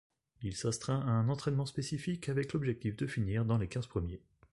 Il 0.41 0.55
s'astreint 0.55 0.99
à 1.01 1.11
un 1.11 1.29
entraînement 1.29 1.67
spécifique 1.67 2.27
avec 2.27 2.53
l'objectif 2.53 2.95
de 2.95 3.05
finir 3.05 3.45
dans 3.45 3.59
les 3.59 3.67
quinze 3.67 3.85
premiers. 3.85 4.23